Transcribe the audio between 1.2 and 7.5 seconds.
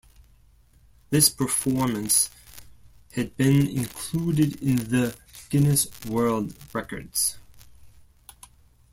performance had been included in the Guinness World Records.